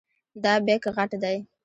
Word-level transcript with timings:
دا 0.43 0.53
بیک 0.65 0.83
غټ 0.95 1.11
دی. 1.23 1.37